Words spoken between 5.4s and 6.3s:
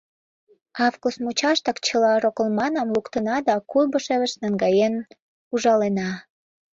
ужалена.